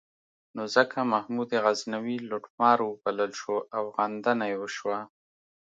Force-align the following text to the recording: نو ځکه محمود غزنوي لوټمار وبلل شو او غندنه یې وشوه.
نو 0.55 0.63
ځکه 0.75 0.97
محمود 1.13 1.49
غزنوي 1.63 2.17
لوټمار 2.29 2.77
وبلل 2.83 3.31
شو 3.41 3.55
او 3.75 3.83
غندنه 3.95 4.45
یې 4.51 4.57
وشوه. 4.59 4.99